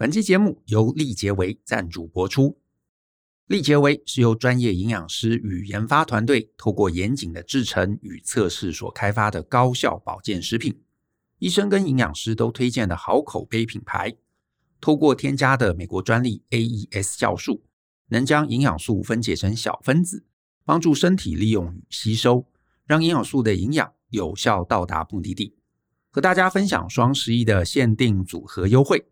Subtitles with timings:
[0.00, 2.58] 本期节目由力洁维赞助播出。
[3.48, 10.80] 力洁维是由专业营养师与研发团队透过严谨的制程与测试所开发的高效保健食品，
[11.38, 14.16] 医生跟营养师都推荐的好口碑品牌。
[14.80, 17.62] 透过添加的美国专利 AES 酵素，
[18.08, 20.24] 能将营养素分解成小分子，
[20.64, 22.46] 帮助身体利用与吸收，
[22.86, 25.54] 让营养素的营养有效到达目的地。
[26.10, 29.04] 和大家分享双十一的限定组合优惠，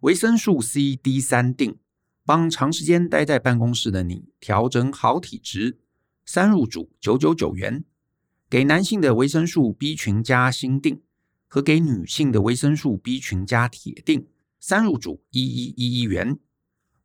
[0.00, 1.78] 维生素 C D 三定。
[2.26, 5.80] 帮长时间待在办公室的你调整好体质，
[6.24, 7.82] 三入组九九九元；
[8.48, 11.00] 给男性的维生素 B 群加锌定
[11.48, 14.28] 和给女性的维生素 B 群加铁定，
[14.60, 16.38] 三入组一一一一元。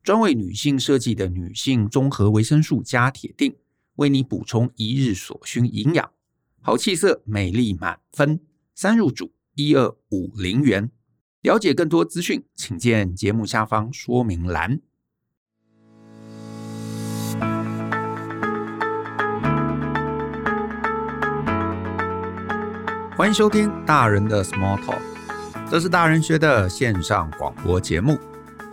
[0.04, 3.56] 专为女性设计的女性综合维生素加铁定，
[3.96, 6.12] 为你补充一日所需营养，
[6.60, 8.38] 好气色，美丽满分。
[8.76, 10.92] 三入组一二五零元。
[11.46, 14.80] 了解更多资讯，请见节目下方说明栏。
[23.16, 24.98] 欢迎收听大人的 Small Talk，
[25.70, 28.18] 这是大人学的线上广播节目。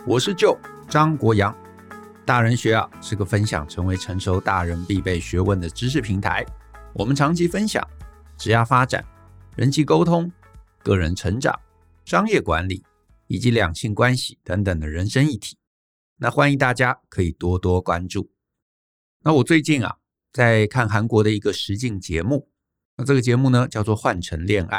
[0.04, 1.56] 我是 Joe 张国阳。
[2.26, 6.44] 大人学啊是个分享成为成熟大人必备学问的知识平台。
[6.92, 7.86] 我们长期分享
[8.36, 9.04] 职业发展、
[9.54, 10.28] 人际沟通、
[10.82, 11.56] 个人成长、
[12.04, 12.84] 商业管理
[13.26, 15.56] 以及两性关系等等的人生议题。
[16.16, 18.30] 那欢迎大家可以多多关注。
[19.22, 19.96] 那我最近啊
[20.32, 22.50] 在看韩国的一个实境节目。
[22.96, 24.78] 那这个节目呢，叫做《换乘恋爱》。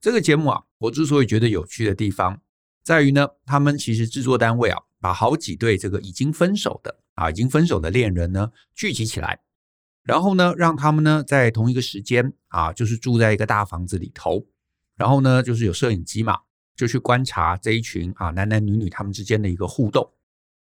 [0.00, 2.42] 这个节目啊，我之所以觉得有趣的地方，
[2.82, 9.40] 在于呢，他们其实制作单位啊，把好几对这个已经分手的啊，已经分手的恋人呢，聚集起来，
[10.02, 14.46] 然后呢，让他们呢，在同一个时间啊，就是住在一个大房子里头，
[14.96, 16.38] 然后呢，就是有摄影机嘛，
[16.74, 20.10] 就去观察这一群啊，男男女女他们之间的一个互动。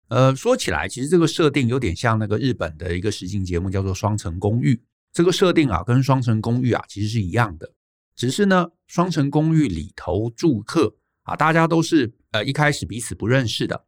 [0.08, 4.74] 呃，说起来，其实这个设定有点像那个日本的一个实境节目，叫做《双层公寓》。
[5.12, 7.70] 这个设定啊，跟双层公寓啊其实是一样的，
[8.16, 13.84] 只是呢，双层公寓里头住客啊，大家都是呃一开始彼此不认识的。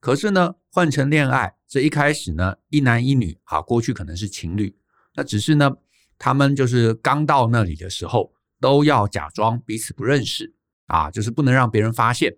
[0.00, 4.76] 可是呢，换成恋爱这一开始呢，一男一女啊，过去可能是情侣，
[5.14, 5.76] 那只是呢，
[6.18, 8.33] 他们就是刚到那里的时候，
[8.64, 10.54] 都要假装彼此不认识
[10.86, 12.34] 啊，就是不能让别人发现。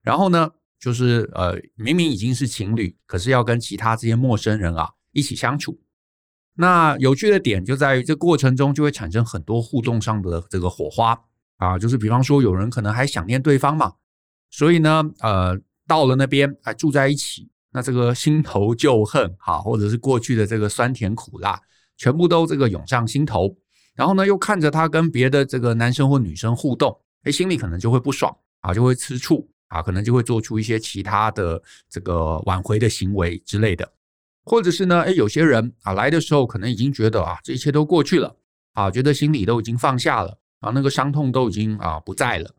[0.00, 5.78] 然后呢，就是呃明明已经是情侣，可是要跟其他这些陌生人啊一起相处。
[6.54, 11.20] 那有趣的点就在于，这过程中就会产生很多互动上的这个火花
[11.58, 13.92] 啊，就是比方说有人可能还想念对方嘛，
[14.50, 21.60] 所以呢，呃，到了那边还住在一起，那这个新仇旧恨哈，或者是过去的这个酸甜苦辣，
[21.98, 23.54] 全部都这个涌上心头，
[23.96, 33.90] 然后呢，又看着他跟别的这个男生或女生互动，哎，心里可能就会不爽啊，就会吃醋啊，可能就会做出一些其他的这个挽回的行为之类的。
[34.44, 38.36] 或者是呢，诶，有些人啊来的时候可能已经觉得啊这一切都过去了
[38.74, 42.54] 啊，觉得心里都已经放下了啊，那个伤痛都已经啊不在了，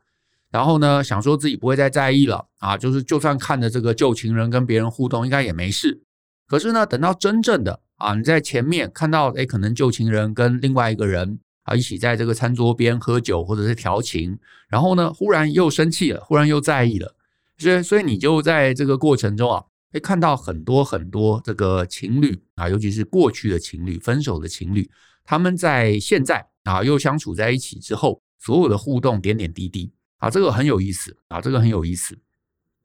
[0.51, 6.01] 然后呢想说自己不会再在意了啊，就是就算看着这个旧情人跟别人互动应该也没事。
[6.45, 17.13] 可是呢等到真正的啊你在前面看到诶，可能旧情人跟另外一个人啊一起在这个餐桌边喝酒或者是调情，然后呢忽然又生气了，忽然又在意了，
[17.57, 19.63] 所以所以你就在这个过程中啊。
[19.89, 24.87] 会看到很多很多这个情侣啊，尤其是过去的情侣、分手的情侣，
[25.23, 32.19] 他们在现在啊又相处在一起之后，所有的互动点点滴滴啊，这个很有意思啊，这个很有意思。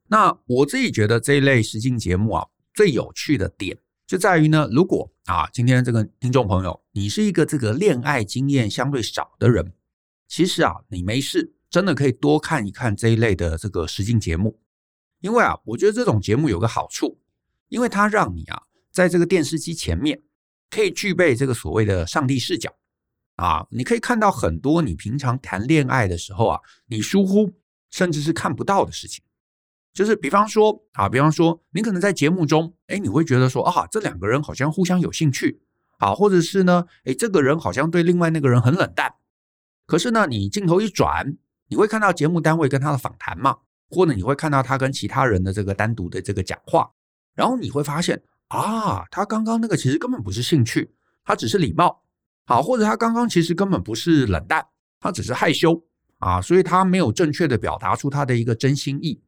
[0.07, 9.73] 那我自己觉得这一类实境节目啊，最有趣的点就在于呢，如果啊今天这个听众朋友你是一个这个恋爱经验相对少的人，
[10.27, 14.59] 其实啊你没事，真的可以多看一看这一类的这个实境节目。
[15.21, 17.17] 因为啊，我觉得这种节目有个好处，
[17.69, 20.21] 因为它让你啊，在这个电视机前面
[20.69, 22.75] 可以具备这个所谓的上帝视角
[23.37, 27.53] 啊，你可以看到很多你平常谈恋爱的时候啊，你疏忽
[27.89, 29.23] 甚至是看不到的事情。
[29.93, 35.61] 就是比方说啊，比方说你可能在节目中，哎，你会觉得说啊，这两个人好像互相有兴趣
[35.99, 39.13] 啊，或者是呢，哎，这个人好像对另外那个人很冷淡。
[39.85, 41.37] 可是呢，你镜头一转，
[41.67, 43.57] 你会看到节目单位跟他的访谈嘛。
[43.89, 46.89] 或者你会看到他跟其他人的这个单独的这个讲话，
[47.35, 50.91] 然后你会发现啊，他刚刚那个其实根本不是兴趣，
[51.23, 52.01] 他只是礼貌，
[52.47, 54.65] 好，或者他刚刚其实根本不是冷淡，
[54.99, 55.79] 他只是害羞
[56.17, 59.21] 啊，所以他没有正确的表达出他的一个真心意。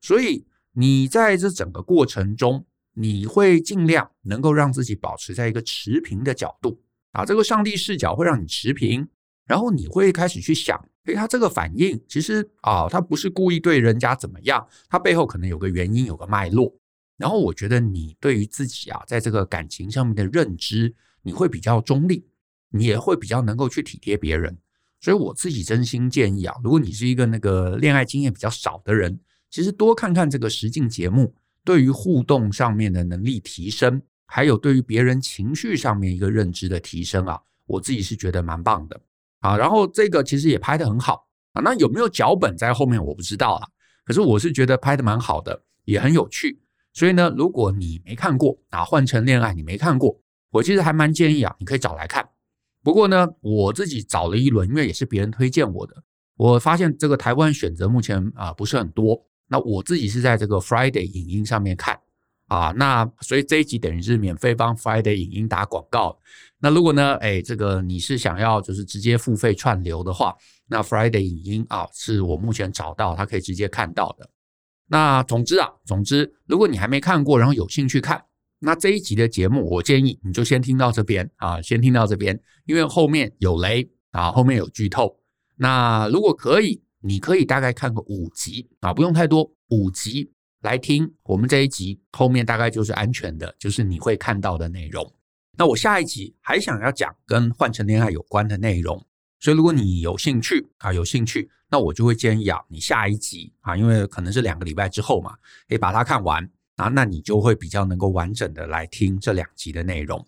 [0.00, 2.64] 所以你在这整个过程中，
[2.94, 6.80] 你会尽量能够让自己保持在一个持平的角度
[7.12, 9.08] 啊，这个上帝视角会让你持平，
[9.46, 10.78] 然后你会开始去想。
[11.04, 16.74] 诶，他这个反应其实啊、他不是故意对人家怎么样，他背后可能有个原因，有个脉络。
[17.16, 22.26] 然后我觉得你对于自己啊，在这个感情上面的认知，你会比较中立，
[22.70, 24.56] 你也会比较能够去体贴别人。
[25.00, 29.18] 所以我自己真心建议啊，如果你是一个那个恋爱经验比较少的人，
[29.50, 31.34] 其实多看看这个实境节目，
[31.64, 39.00] 对于互动上面的能力提升，还有对于别人情绪上面一个认知的提升啊，我自己是觉得蛮棒的
[39.40, 39.56] 啊。
[39.56, 43.68] 然后这个其实也拍得很好啊，那有没有脚本在后面我不知道啊，
[44.04, 46.60] 可是我是觉得拍得蛮好的，也很有趣。
[46.92, 52.28] 所以呢，如果你没看过啊，换成恋爱你没看过，我其实还蛮建议啊，你可以找来看。
[52.82, 55.94] 不过呢，我自己找了一轮，因为也是别人推荐我的，
[56.36, 59.27] 我发现这个台湾选择目前啊不是很多。
[59.48, 61.98] 那我自己是在这个 Friday 影音上面看
[62.46, 66.18] 啊，那所以这一集等于是免费帮 Friday 影音打广告。
[66.60, 70.34] 那如果呢，哎，这个你是想要就是直接付费串流的话，
[70.66, 74.28] 那 Friday 影音啊是我目前找到它可以直接看到的。
[74.86, 78.24] 那总之啊，总之，如果你还没看过，然后有兴趣看，
[78.58, 85.16] 那这一集的节目，我建议你就先听到这边啊，先听到这边，因为后面有雷啊，后面有剧透。
[85.56, 95.14] 那如果可以，你可以大概看个五集啊，不用太多，五集来听我们这一集，后面大概就是安全的，就是你会看到的内容。
[95.56, 99.04] 那我下一集还想要讲跟换乘恋爱有关的内容。
[99.40, 105.32] 所以，如果你有兴趣啊，有兴趣，那我就会建议啊，你下一集啊，因为可能是两个礼拜之后嘛，
[105.68, 106.42] 可以把它看完
[106.74, 110.26] 啊，那你就会比较能够完整的来听这两集的内容。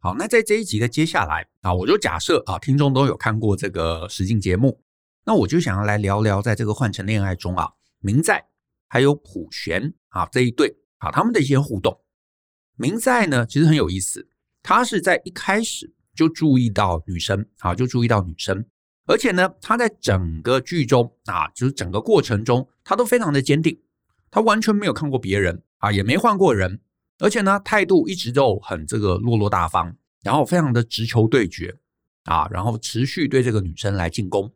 [0.00, 4.80] 好，那在这一集的接下来啊，我就假设啊，听众都有看过这个实境节目，
[5.26, 8.46] 那我就想要来聊聊，在这个换乘恋爱中啊，明在
[8.88, 12.00] 还有普璇啊这一对啊，他们的一些互动。
[12.76, 14.28] 明在呢，其实很有意思，
[14.62, 15.92] 他是在一开始。
[16.14, 18.64] 就注意到女生啊，就注意到女生，
[19.04, 23.78] 而且呢，他在整个剧中啊，就是整个过程中，他都非常的坚定，
[24.30, 26.80] 他完全没有看过别人啊，也没换过人，
[27.18, 31.76] 而且呢，态度一直都很这个落落大方，然后非常的直球对决
[32.24, 34.50] 啊，然后持续对这个女生来进攻。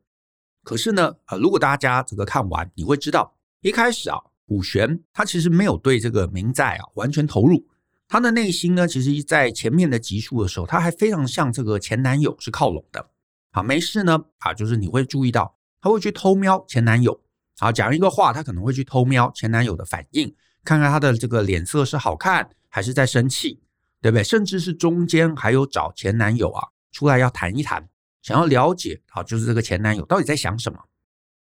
[0.70, 7.66] 可是呢，呃，如果大家这个看完，你会知道，一开始啊，普璇他其实没有对这个明在啊完全投入。
[8.06, 13.04] 他的内心呢，其实，在前面的集数的时候，他还非常像这个前男友是靠拢的。
[13.50, 17.20] 好，没事呢，啊，就是你会注意到，他会去偷瞄前男友，
[17.58, 20.32] 啊，讲一个话，他可能会去偷瞄前男友的反应，
[20.62, 23.60] 看看他的这个脸色是好看还是在生气，
[24.00, 24.22] 对不对？
[24.22, 27.88] 甚至是中间还有找前男友啊出来要谈一谈，
[28.22, 30.78] 想要了解啊，就是这个前男友到底在想什么。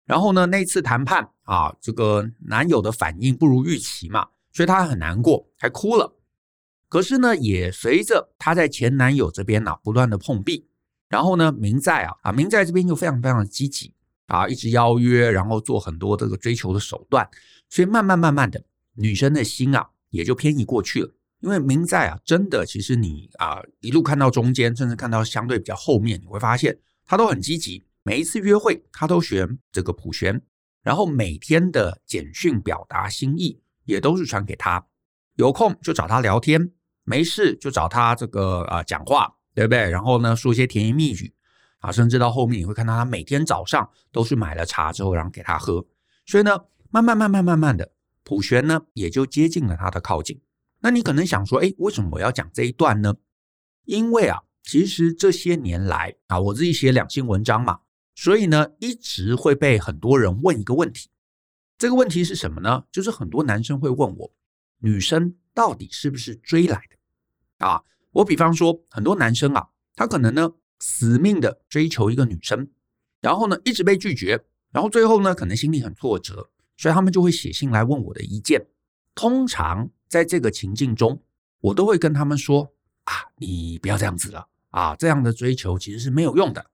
[0.05, 6.15] 然后呢，那次谈判啊，这个男友的反应不如预期嘛，所以他很难过，还哭了。
[6.87, 10.67] 可是呢，也随着她在前男友这边呢、啊、不断的碰壁，
[11.09, 13.93] 然后呢，明在啊啊明在这边又非常非常的积极
[14.27, 17.27] 啊，一直邀约，然后做很多这个追求的手段，
[17.69, 18.63] 所以慢慢慢慢的，
[18.93, 21.11] 女生的心啊也就偏移过去了。
[21.39, 30.41] 因为明在啊，真的，其实你啊一路看到中间，甚至看到相对比较后面，你会发现他都很积极，每一次约会他都选这个普璇，
[30.81, 34.85] 然后每天的简讯表达心意也都是传给他，
[35.35, 36.71] 有空就找他聊天。
[37.07, 39.87] 没事就找他这个啊、讲话，对不对？
[39.91, 41.31] 然后呢，说一些甜言蜜语
[41.77, 45.85] 啊，甚至到后面你会看到他每天早上都是买了茶之后，然后给他喝。
[46.25, 46.59] 所以呢，
[46.89, 47.91] 慢慢慢慢慢慢的，
[48.23, 50.41] 普璇呢也就接近了他的靠近。
[50.85, 53.15] 那你可能想说，哎，为什么我要讲这一段呢？
[53.85, 57.79] 因为啊，其实这些年来啊，我自己写两性文章嘛，
[58.13, 61.09] 所以呢，一直会被很多人问一个问题。
[61.79, 62.83] 这个问题是什么呢？
[62.91, 64.31] 就是很多男生会问我，
[64.77, 67.65] 女生到底是不是追来的？
[67.65, 70.51] 啊，我比方说，很多男生啊，他可能呢
[70.81, 72.69] 死命的追求一个女生，
[73.21, 74.39] 然后呢一直被拒绝，
[74.71, 78.67] 然后最后呢可能心里很挫折，所以他们就会写信来问我的意见。
[79.15, 81.21] 通常在这个情境中，
[81.61, 82.73] 我都会跟他们说
[83.05, 86.65] 啊，你不要这样子了啊，这样的追求其实是没有用的。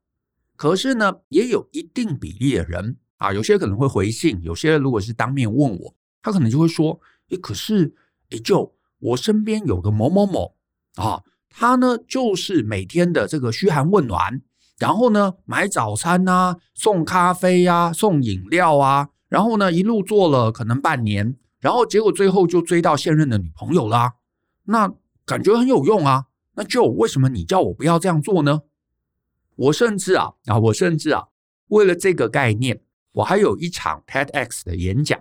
[0.55, 7.93] 可是呢，也有一定比例的人啊，有些可能会回信，有些如果是当面问我，他可能就会说，诶，可是
[8.29, 10.55] 诶，就我身边有个某某某。
[10.95, 14.41] 啊，他呢就是每天的这个嘘寒问暖，
[14.77, 24.15] 然后呢买早餐啊，送咖啡啊，送饮料啊，然后呢一路做了可能半年，然后结果最后就追到现任的女朋友啦。
[24.65, 24.91] 那
[25.25, 26.25] 感觉很有用啊。
[26.53, 28.63] 那就为什么你叫我不要这样做呢？
[29.55, 31.27] 我甚至啊啊，我甚至啊，
[31.67, 32.81] 为了这个概念，
[33.13, 35.17] 我还有一场 TEDx 的演讲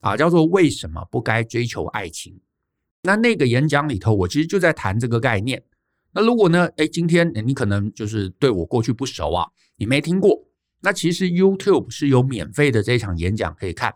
[0.00, 2.40] 啊，叫做为什么不该追求爱情。
[3.02, 5.62] 那那个演讲里头，我其实就在谈这个概念。
[6.12, 10.44] 那如果呢，哎，今天你可能就是对我过去不熟啊，你没听过。
[10.80, 13.92] 那其实 YouTube 是有免费的这场演讲可以看，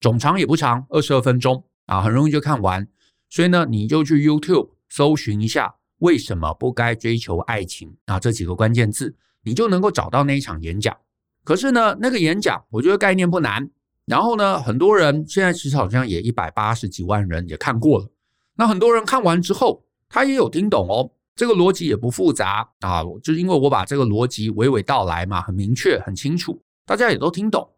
[0.00, 2.86] 总长也不长，二十二分钟啊，很容易就看完。
[3.28, 10.96] 所以呢，你就去 YouTube 搜寻一下为什么不该追求爱情啊这几个关键字，你就能够找到那一场演讲。
[11.44, 13.68] 可是呢，那个演讲我觉得概念不难，
[14.06, 18.08] 然后呢，很多人现在其实好像也一百八十几万人也看过了。
[18.56, 21.10] 那很多人看完之后，他也有听懂哦。
[21.34, 27.68] 这个逻辑也不复杂啊，就因为我把这个逻辑娓娓道来嘛，很明确、很清楚，大家也都听懂。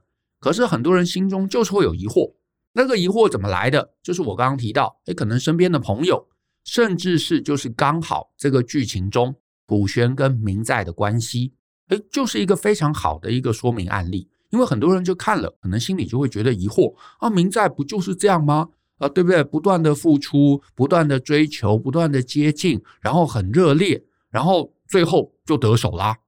[0.40, 2.34] 可是很多人心中就是会有疑惑，
[2.72, 3.92] 那个疑惑怎么来的？
[4.02, 6.26] 就是我刚刚提到，诶，可能身边的朋友，
[6.64, 11.52] 甚至是就是刚好这个剧情中古轩跟明在的关系，
[11.88, 14.28] 诶，就是一个非常好的一个说明案例。
[14.50, 18.68] 因为很多人就看了，可能心里就会觉得疑惑啊，明在不就是这样吗？
[18.98, 19.44] 啊，对不对？
[19.44, 26.18] 不断的付出，不断的追求，不断的接近，然后很热烈，然后最后就得手啦。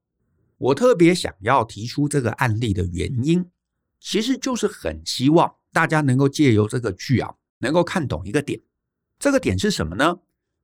[0.57, 3.45] 我特别想要提出这个案例的原因，
[4.03, 8.61] 其实就是很希望大家能够借由这个剧啊，能够看懂一个点。
[9.17, 10.19] 这个点是什么呢？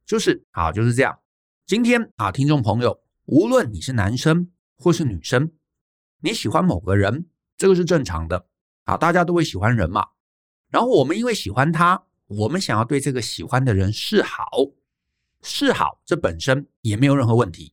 [0.04, 1.20] 就是啊，就是这样。
[1.64, 5.52] 今天啊，听众朋友，无论你是男生或是女生，
[6.20, 7.26] 你喜欢某个人，
[7.56, 8.46] 这个是正常的
[8.84, 10.04] 啊，大家都会喜欢人嘛。
[10.68, 14.44] 然后我们因为喜欢他，我们想要对这个喜欢的人示好，
[15.42, 17.72] 示好这本身也没有任何问题。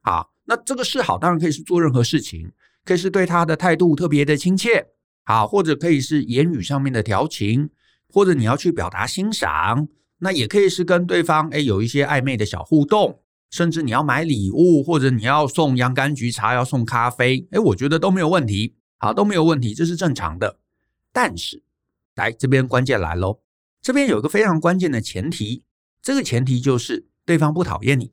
[0.00, 2.50] 啊，那这个示好当然可以是做任何事情，
[2.84, 4.93] 可以是对他的态度特别的亲切，
[5.24, 7.70] 好，或者可以是言语上面的调情，
[8.08, 9.88] 或者你要去表达欣赏，
[10.18, 20.58] 那也可以是跟对方诶有一些暧昧的小互动，甚至你要买礼物，或者你要送洋甘菊茶，要送咖啡，诶，我觉得都没有问题，好，都没有问题，这是正常的，
[21.12, 21.62] 但是。
[22.16, 23.40] 来，这边关键来喽，
[23.82, 25.64] 这边有个非常关键的前提，
[26.00, 28.12] 这个前提就是对方不讨厌你，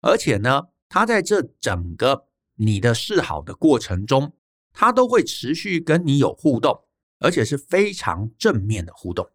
[0.00, 2.24] 而且呢，他在这整个
[2.56, 4.32] 你的示好的过程中，
[4.80, 6.84] 他都会持续跟你有互动，
[7.18, 9.28] 而且是非常正面的互动。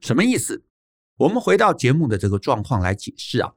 [0.00, 0.62] 什么意思？
[1.16, 3.54] 我们回到节目的这个状况来解释啊，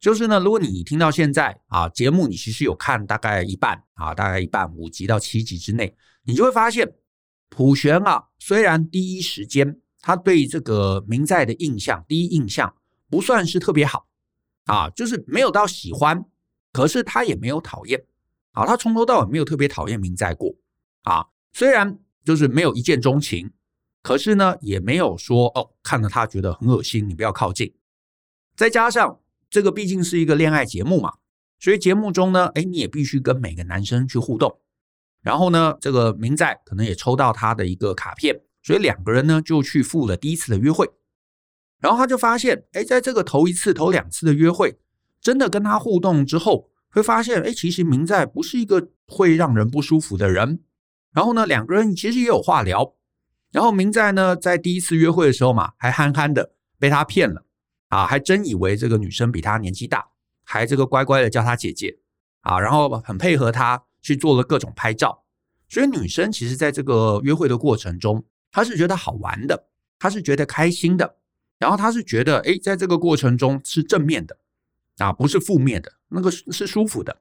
[0.00, 6.96] 就是呢，如果你听到现在啊，节目你其实有看大概一半啊，大概一半五集到七集之内，你就会发现。
[7.50, 12.74] 普璇啊，虽然第一时间他对这个明在的印象，第一印象
[13.08, 14.08] 不算是特别好
[14.64, 16.26] 啊，就是没有到喜欢，
[16.72, 18.04] 可是他也没有讨厌，
[18.52, 20.54] 啊，他从头到尾没有特别讨厌明在过
[21.02, 21.26] 啊。
[21.52, 23.50] 虽然就是没有一见钟情，
[24.02, 27.74] 可是呢，也没有说哦，看了他觉得很恶心，你不要靠近。
[28.56, 31.14] 再加上这个毕竟是一个恋爱节目嘛，
[31.58, 34.60] 所以节目中呢，哎，你也必须跟每个男生去互动。
[35.20, 40.88] 然后呢，这个明在可能也抽到他的一个卡片，所以两个人呢就去赴了第一次的约会。
[41.80, 44.78] 然后他就发现，哎，在这个头一次、头两次的约会，
[45.20, 50.60] 真的跟他互动之后，会发现，哎，其实明在不是一个会让人不舒服的人。
[51.12, 52.94] 然后呢，两个人其实也有话聊。
[53.50, 57.44] 然后明在呢，在第一次约会的时候嘛，还憨憨的被他骗了
[57.88, 60.06] 啊，还真以为这个女生比他年纪大，
[60.44, 61.98] 还这个乖乖的叫他姐姐
[62.42, 63.82] 啊，然后很配合他。
[64.00, 65.24] 去做了各种拍照，
[65.68, 69.66] 所以女生其实在这个约会的过程中，她是觉得好玩的，
[69.98, 71.16] 她是觉得开心的，
[71.58, 74.38] 然后她是觉得，哎，在这个过程中是正面的，
[74.98, 77.20] 啊，不是负面的，那个是舒服的。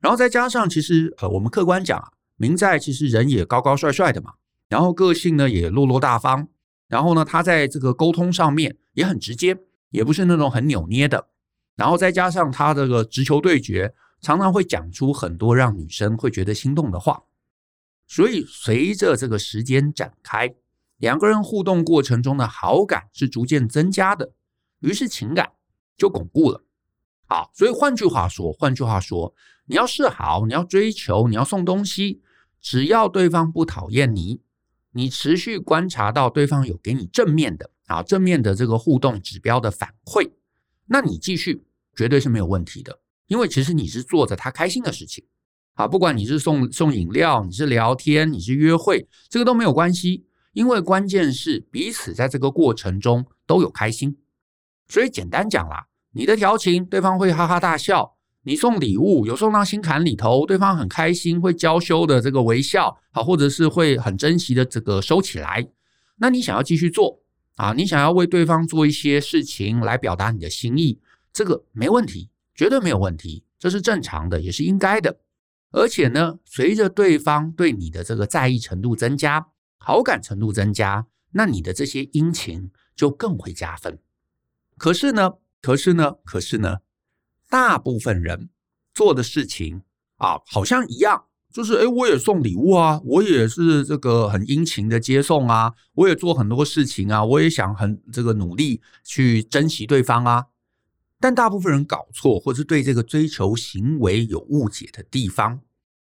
[0.00, 4.34] 然后再加上，其实呃，我们客观讲啊，明在其实人也高高帅帅的嘛，
[4.68, 6.48] 然后个性呢也落落大方，
[6.88, 9.56] 然后呢，他在这个沟通上面也很直接，
[9.90, 11.28] 也不是那种很扭捏的，
[11.76, 13.94] 然后再加上他这个直球对决。
[14.24, 17.24] 常常会讲出很多让女生会觉得心动的话，
[18.06, 20.54] 所以随着这个时间展开，
[20.98, 24.30] 两个人互动过程中的好感是逐渐增加的，
[24.78, 25.50] 于是情感
[25.96, 26.62] 就巩固了。
[27.32, 29.34] 好，所以换句话说，换句话说，
[29.64, 32.20] 你要示好，你要追求，你要送东西，
[32.60, 34.42] 只要对方不讨厌你，
[34.90, 40.30] 你持续观察到对方有给你正面的啊正面的这个互动指标的反馈，
[40.84, 41.64] 那你继续
[41.96, 43.00] 绝对是没有问题的。
[43.28, 45.24] 因为其实你是做着他开心的事情，
[45.72, 50.26] 啊，不管你是送送饮料，你是聊天，你是约会，这个都没有关系。
[50.52, 54.18] 因为关键是彼此在这个过程中都有开心。
[54.86, 65.68] 所以简单讲啦，你的调情，对方会哈哈大笑；你送礼物，有送到心坎里头，对方很开心，会娇羞的这个微笑，啊，或者是会很珍惜的这个收起来。
[66.16, 67.20] 那你想要继续做
[67.56, 71.00] 啊，你想要为对方做一些事情来表达你的心意，
[71.32, 72.30] 这个没问题。
[72.54, 75.18] 绝对没有问题，这是正常的，也是应该的。
[75.70, 79.46] 而且呢，随着对方对你的这个在意程度增加，
[79.78, 83.98] 好感程度增加，那你的这些殷勤就更会加分。
[84.76, 86.78] 可是呢，可是呢，可是呢，
[87.48, 88.50] 大部分人
[88.92, 89.82] 做的事情
[90.16, 100.46] 啊，好像一样，就是哎，我也送礼物啊，我也是这个很殷勤的接送啊，我也做很多事情啊，我也想很这个努力去珍惜对方啊。
[101.20, 105.60] 但大部分人搞错，或是对这个追求行为有误解的地方，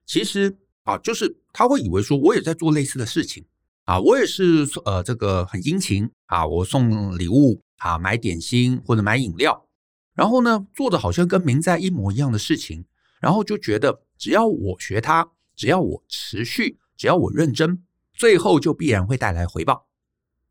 [0.05, 3.45] 其实啊，就是他会以为说，我也在做类似的事情
[3.85, 9.67] 啊，我也是呃这个很殷勤啊，我送礼物啊，买点心或者买饮料，
[10.13, 12.85] 然后呢，做的好像跟明在一模一样的事情，
[13.19, 19.87] 然后就觉得只要我学他，只要我持续，只要我认真，最后就必然会带来回报。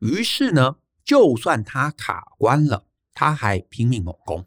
[0.00, 4.46] 于是呢，就算他卡关了，他还拼命猛攻。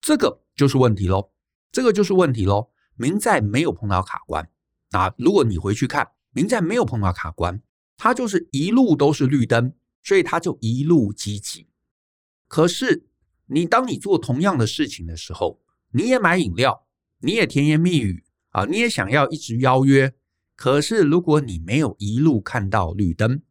[0.00, 1.32] 这个就是问题喽，
[1.70, 2.70] 这个就是问题喽。
[2.98, 4.48] 明在没有碰到卡关
[4.92, 7.60] 啊，如果你回去看，明在没有碰到卡关，
[7.98, 11.68] 他就是一路都是绿灯，所以他就一路积极。
[12.48, 13.06] 可是
[13.46, 15.60] 你当你做同样的事情的时候，
[15.90, 16.86] 你也买饮料，
[17.20, 20.14] 你也甜言蜜语啊，你也想要一直邀约，
[20.54, 23.42] 可是如果你没有一路看到绿灯，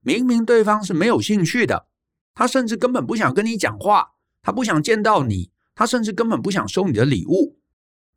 [0.00, 1.86] 明明对方是没有兴趣的，
[2.34, 5.50] 他甚至根本不想跟你讲话，他不想见到你。
[5.72, 7.58] 他甚至根本不想收你的礼物，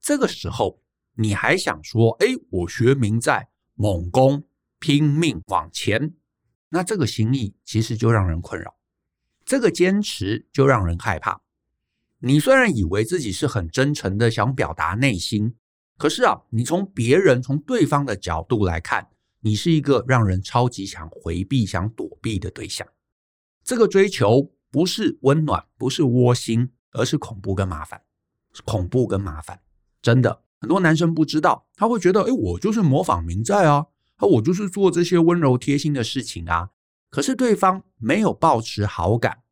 [0.02, 0.82] 这个时候
[1.16, 4.44] 你还想说：“哎，我学名在猛攻，
[4.80, 6.14] 拼命往前。”
[6.68, 8.76] 那这个心意其实就让人困扰，
[9.54, 11.40] 这个坚持就让人害怕。
[12.18, 15.54] 你虽然以为自己是很真诚的想表达内心，
[15.96, 19.08] 可是啊，你从别人从对方的角度来看，
[19.42, 22.88] 你是一个让人超级想回避、想躲避的对象。
[23.64, 26.72] 这个追求不是温暖，不是窝心。
[26.96, 28.02] 而是恐怖跟麻烦，
[28.66, 29.60] 恐怖跟麻烦，
[30.02, 33.86] 真的很多男生不知道，他会觉得，哎，我就是模仿明在啊，
[34.20, 36.72] 我就是做这些温柔贴心的事情啊。
[37.10, 39.43] 可是对方没有保持好感，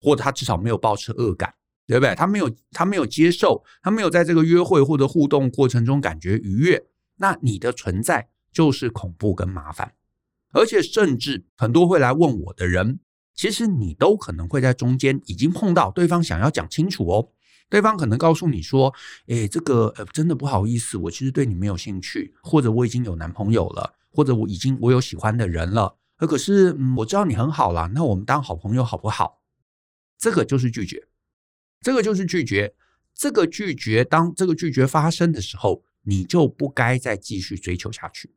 [0.00, 1.52] 或者他至少没有抱持恶感，
[1.86, 2.14] 对不对？
[2.14, 6.84] 他没有，他没有接受，他没有在这个约会或者互动过程中感觉愉悦，
[7.16, 9.92] 那你的存在就是恐怖跟麻烦。
[10.52, 13.00] 而且甚至很多会来问我的人。
[13.32, 17.28] 其实你都可能会在中间已经碰到对方想要讲清楚哦，
[17.70, 18.92] 对方可能告诉你说
[19.28, 25.96] ：“诶，这个呃真的不好意思，我其实对你没有兴趣，或者我已经有男朋友了，或者我已经我有喜欢的人了。
[26.18, 29.39] 呃，可是嗯，我知道你很好啦，那我们当好朋友好不好？”
[30.20, 31.08] 这个就是拒绝，
[31.80, 32.74] 这个就是拒绝，
[33.12, 34.04] 这个拒绝。
[34.04, 38.32] 当这个拒绝发生的时候，你就不该再继续追求下去，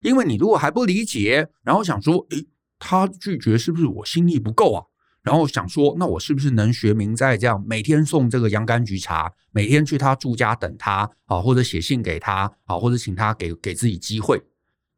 [0.00, 2.48] 因为你如果还不理解，然后想说：“诶。”
[2.84, 4.82] 他拒绝是不是我心意不够啊？
[5.22, 14.42] 然后想说，那我是不是能学明在这样每天送这个洋甘菊茶，每天去他住家等他啊，或者写信给他啊，或者请他给给自己机会？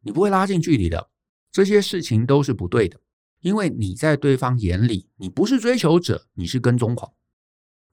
[0.00, 1.10] 你不会拉近距离的，
[1.52, 2.98] 这些事情都是不对的，
[3.44, 7.12] 因为你在对方眼里，你不是追求者，你是跟踪狂。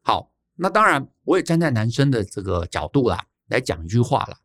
[0.01, 4.37] 好，那当然，我也站在男生的这个角度啦，来讲一句话啦，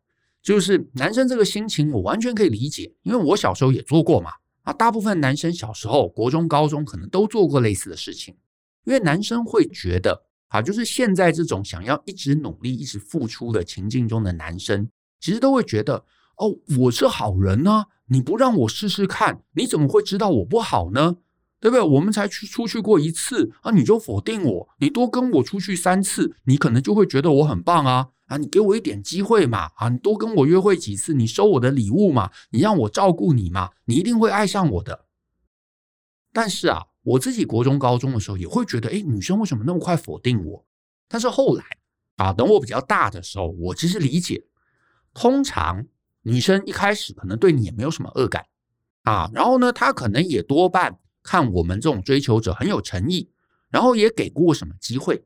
[0.43, 4.31] 就是男生这个心情，我完全可以理解，因为我小时候也做过嘛。
[4.63, 8.35] 啊，大部分男生小时候，国中、高中可能都做过类似的事情，
[8.83, 14.89] 因为男生会觉得，啊，就是现在这种想要一直努力、一直付出的情境中的男生，
[15.21, 16.03] 其实都会觉得，
[16.37, 21.17] 哦，我是好人呢，你不让我试试看，你怎么会知道我不好呢？
[21.59, 21.81] 对不对？
[21.83, 28.09] 我们才去出去过一次啊，你就否定我，你多跟我出去三次，你可能就会觉得我很棒啊。
[28.27, 29.71] 啊，你给我一点机会嘛！
[29.77, 35.05] 啊，你多跟我约会几次，你收我的礼物嘛，你让我照顾你嘛，你一定会爱上我的。
[36.33, 40.65] 但是啊，我自己国中、高中的时候也会觉得，哎，女生为什么那么快否定我？
[41.07, 41.63] 但是后来
[42.17, 44.43] 啊，等我比较大的时候，我其实理解，
[45.13, 45.85] 通常
[46.27, 48.45] 女生一开始可能对你也没有什么恶感
[49.03, 53.29] 啊，然后呢，她可能也多半看我们这种追求者很有诚意，
[53.69, 55.23] 然后也给过什么机会。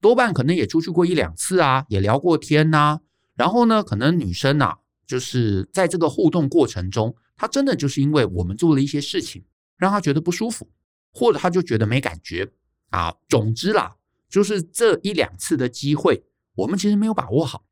[0.00, 3.00] 多半可能也出去过一两次啊，也聊过天呐。
[3.34, 4.76] 然后呢，可能女生呐，
[5.06, 9.44] 就是在这个互动过程中，她真的就是因为我们做了一些事情，
[9.76, 10.70] 让她觉得不舒服，
[11.12, 12.50] 或者她就觉得没感觉
[12.88, 13.14] 啊。
[13.28, 13.94] 总之啦，
[14.30, 16.24] 就是这一两次的机会，
[16.54, 17.64] 我们其实没有把握好。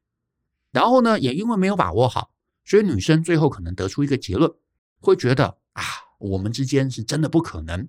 [0.70, 2.30] 然后呢，也因为没有把握好，
[2.68, 4.52] 所以女生最后可能得出一个结论，
[5.00, 5.82] 会觉得啊，
[6.18, 7.88] 我们之间是真的不可能。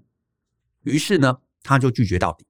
[0.84, 2.46] 于是呢，她就拒绝到底。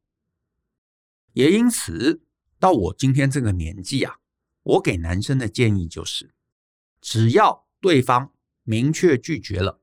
[1.34, 2.22] 也因此，
[2.60, 4.18] 到我今天这个年纪啊，
[4.62, 6.30] 我给男生的建议就是，
[7.02, 9.82] 只要对方明确拒绝了，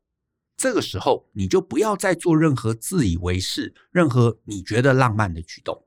[0.56, 5.84] 这个时候你就不要再做任何自以为是、任何你觉得浪漫的举动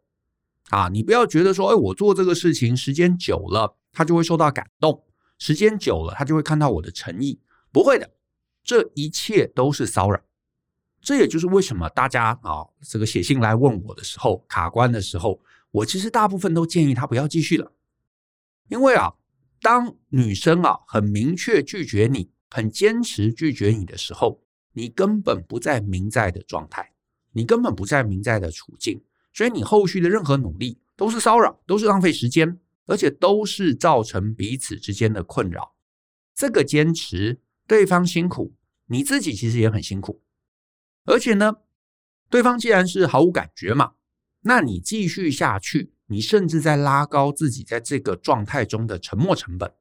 [0.71, 0.89] 啊！
[0.89, 5.05] 你不要觉得说，哎，我做这个事情时间久了，他就会受到感动；
[5.39, 7.39] 时间久了，他就会看到我的诚意。
[7.71, 8.12] 不会的，
[8.63, 10.21] 这一切都是骚扰。
[11.02, 15.41] 这也就是为什么大家啊，这个写信来问我的时候，卡关的时候。
[15.71, 17.71] 我其实大部分都建议他不要继续了，
[18.69, 19.13] 因为啊，
[19.62, 24.41] 当女生啊很明确拒绝你，很坚持拒绝你的时候，
[24.73, 26.91] 你根本不在明在的状态，
[27.34, 28.99] 你根本不在明在的处境，
[29.32, 35.75] 所以你后续的任何努力都是骚扰，都是浪费时间，而且都是造成彼此之间的困扰。
[36.34, 38.56] 这个坚持，对方辛苦，
[38.88, 40.23] 你自己其实也很辛苦，
[41.06, 41.58] 而且呢，
[42.32, 43.93] 对方既然是毫无感觉嘛，
[44.41, 49.71] 那你继续下去，你甚至在拉高自己在这个状态中的沉没成本。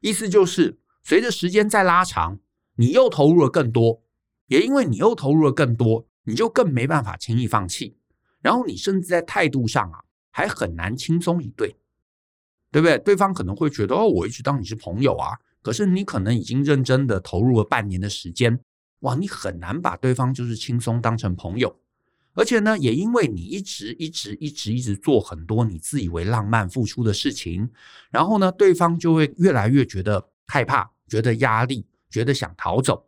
[0.00, 2.40] 意思就是，随着时间再拉长，
[2.76, 4.02] 你又投入了更多，
[4.46, 7.98] 也因为你又投入了更多，你就更没办法轻易放弃。
[8.40, 9.98] 然后你甚至在态度上啊，
[10.30, 11.76] 还很难轻松以对，
[12.70, 12.98] 对不对？
[12.98, 15.38] 对方可能会觉得哦，我一直当你是朋友啊。
[15.60, 18.58] 可是你可能已经认真的投入了半年的时间，
[19.00, 21.76] 哇，你很难把对方就是轻松当成朋友，
[22.34, 27.68] 而且呢，也因为你一直一直一直一直做很多你自以为浪漫付出的事情，
[28.10, 33.06] 然后呢，对方就会越来越觉得害怕，觉得压力，觉得想逃走。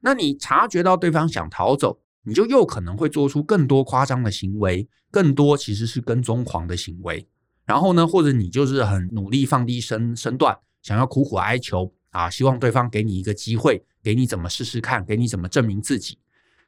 [0.00, 7.26] 那你察觉到对方想逃走，你就又可能会做出更多夸张的行为，更多其实是跟踪狂的行为。
[7.68, 10.58] 然后呢，或者你就是很努力放低身身段。
[10.80, 16.18] 想要苦苦哀求啊，希望对方给你一个机会，给你怎么试试看，给你怎么证明自己。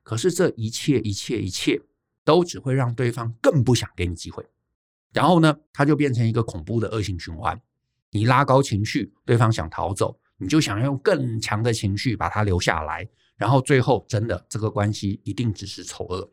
[0.02, 1.80] 可是这一切一切一切
[2.22, 4.44] 都只会让对方更不想给你机会。
[5.14, 7.58] 然后呢，他就变成一个恐怖的恶性循环。
[8.10, 13.08] 你拉高情绪，对方想逃走，你就想要用更强的情绪把他留下来。
[13.36, 16.30] 然后最后真的这个关系一定只是丑恶。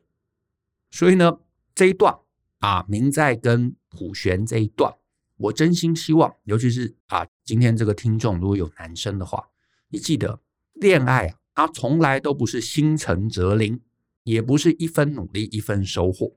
[0.92, 1.40] 所以呢，
[1.74, 2.14] 这一段
[2.60, 4.94] 啊，明在跟普玄这一段。
[5.38, 9.50] 我真心希望，尤其是啊，今天这个听众如果有男生的话，
[9.90, 10.40] 你记得，
[10.74, 13.80] 恋爱啊，它从来都不是心诚则灵，
[14.24, 16.36] 也不是一分努力一分收获。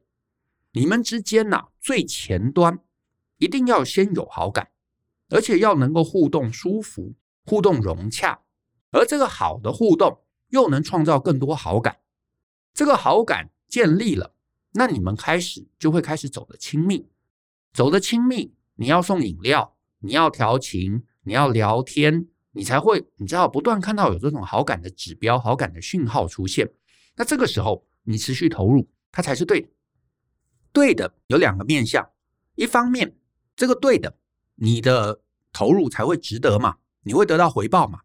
[0.72, 2.78] 你们之间呐，最前端
[3.38, 4.70] 一定要先有好感，
[5.28, 8.40] 而且要能够互动舒服、互动融洽，
[8.90, 11.98] 而这个好的互动又能创造更多好感。
[12.74, 14.34] 这个好感建立了，
[14.72, 17.08] 那你们开始就会开始走得亲密，
[17.72, 18.54] 走得亲密。
[18.76, 26.66] 你要送饮料，你要调情，你要聊天，你才会，你知道，不断看到有这种好感的指标、好感的讯号出现。
[27.14, 29.68] 那这个时候，你持续投入，它才是对的。
[30.72, 32.08] 对的有两个面向，
[32.54, 33.14] 一方面，
[33.54, 34.16] 这个对的，
[34.54, 35.20] 你的
[35.52, 38.00] 投入才会值得嘛，你会得到回报嘛。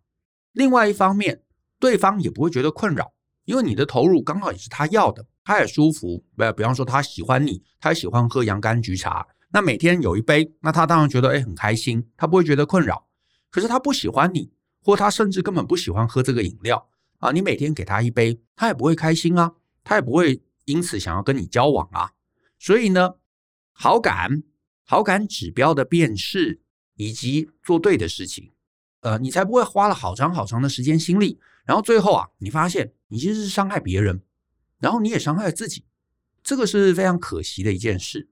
[0.51, 1.41] 另外一方面，
[1.79, 3.13] 对方也不会觉得困扰，
[3.45, 6.21] 因为你的投入刚好也是他要的，他也舒服。
[6.35, 9.25] 不，比方说他喜欢你，他喜欢喝洋甘菊茶。
[9.55, 13.07] 那每天有一杯，那他当然觉得诶很开心，他不会觉得困扰。
[13.49, 14.51] 可是他不喜欢你，
[14.83, 16.89] 或他甚至根本不喜欢喝这个饮料
[17.19, 22.11] 啊，你每天给他一杯，他也不会开心啊，他也不会因此想要跟你交往啊。
[22.59, 23.11] 所以呢，
[23.71, 24.43] 好感、
[24.83, 26.59] 好感指标的辨识
[26.95, 28.51] 以及做对的事情，
[28.99, 34.21] 呃，你才不会花了好长好长的时间心力，然后最后啊，你发现你其实是伤害别人，
[34.79, 35.85] 然后你也伤害了自己，
[36.43, 38.27] 这个是非常可惜的一件事。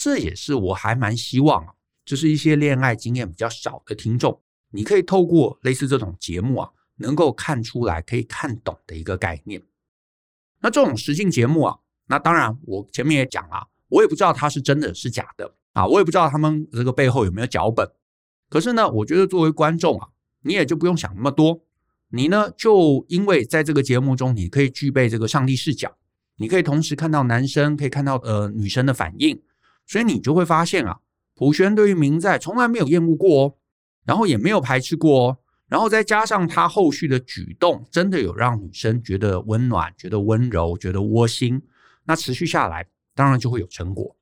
[0.00, 1.74] 这也是我还蛮希望啊，
[2.06, 9.62] 就是一些恋爱经验比较少的听众，你可以透过类似这种节目啊，能够看出来、可以看懂的一个概念。
[10.62, 17.86] 那这种实境节目啊，那当然我前面也讲了，我也不知道它是真的是假的啊，我也不知道他们这个背后有没有脚本。
[18.48, 20.08] 可是呢，我觉得作为观众啊，
[20.44, 21.60] 你也就不用想那么多，
[22.08, 25.94] 你呢就因为在这个节目中，你可以具备这个上帝视角，
[26.36, 29.38] 你可以同时看到男生，可以看到呃女生的反应。
[29.86, 31.00] 所以你就会发现啊，
[31.34, 33.54] 普轩对于明在从来没有厌恶过哦，
[34.04, 35.38] 然后也没有排斥过哦，
[35.68, 41.62] 然后再加上他后续的举动，真的有让女生觉得温暖、觉得温柔、觉得窝心。
[42.04, 44.14] 那持续下来，当然就会有成果。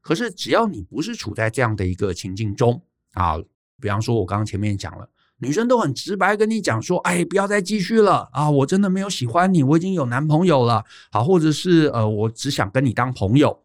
[0.00, 3.36] 可是只要你不是处在这样的一个情境中啊，
[3.80, 13.64] 比方说我刚刚前面讲了，女生都很直白跟你讲说，哎，不要再继续了啊，我真的没有喜欢你，我已经有男朋友了，好，或者是呃，我只想跟你当朋友，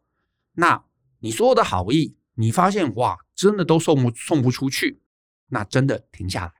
[0.53, 0.83] 那。
[1.23, 4.99] 你所有的好意，你发现哇，真的都送不送不出去，
[5.47, 6.51] 那真的停下来，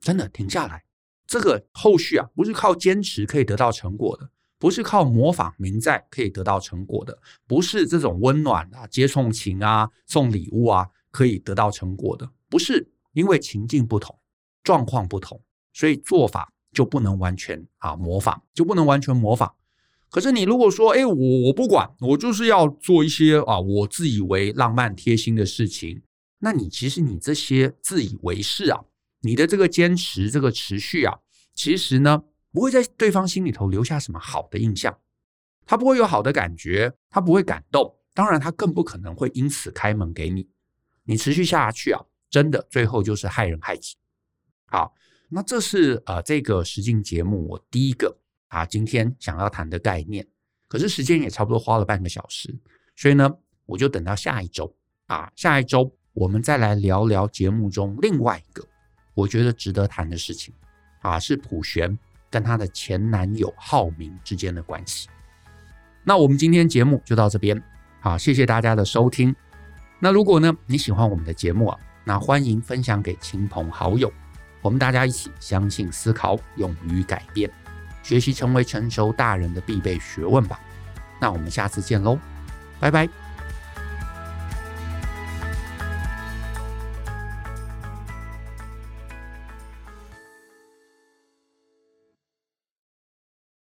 [0.00, 0.82] 真的停下来。
[1.24, 4.28] 这个后续啊，不是靠坚持可以得到成果的，
[4.58, 14.18] 不是靠模仿明在可以得到成果的，不是这种温暖啊、接送情啊、送礼物啊可以得到成果的，不是，因为情境不同，
[14.64, 15.40] 状况不同，
[15.72, 19.54] 所以做法就不能完全啊模仿，就不能完全模仿。
[20.10, 26.02] 可是你如果说，哎，我我不管，我就是要做一些啊，我自以为浪漫贴心的事情，
[26.38, 28.80] 那你其实你这些自以为是啊，
[29.20, 31.18] 你的这个坚持，这个持续啊，
[31.54, 34.98] 其实呢，不会在对方心里头留下什么好的印象，
[35.66, 40.48] 他不会有好的感觉，他不会感动，当然他更不可能会因此开门给你。
[41.04, 43.94] 你持续下去啊，真的最后就是害人害己。
[44.66, 44.94] 好，
[45.28, 50.26] 那这是呃这个实境节目我第一个啊今天想要谈的概念。
[50.66, 52.54] 可是时间也差不多花了半个小时，
[52.94, 53.30] 所以呢，
[53.64, 54.70] 我就等到下一周
[55.06, 58.62] 啊，下一周我们再来聊聊节目中另外一个
[59.14, 60.52] 我觉得值得谈的事情
[61.00, 65.08] 啊，是普璇跟她的前男友浩明之间的关系。
[66.04, 67.62] 那我们今天节目就到这边，
[68.00, 69.34] 好，谢谢大家的收听。
[69.98, 74.12] 那如果呢你喜欢我们的节目啊，那欢迎分享给亲朋好友，
[74.60, 77.50] 我们大家一起相信、思考、勇于改变，
[78.02, 80.58] 学习成为成熟大人的必备学问吧。
[81.20, 82.18] 那我们下次见喽，
[82.78, 83.27] 拜拜。